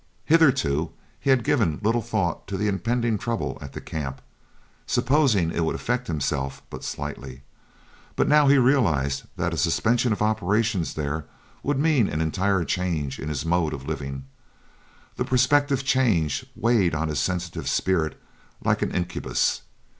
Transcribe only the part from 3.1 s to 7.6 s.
trouble at the camp, supposing it would affect himself but slightly;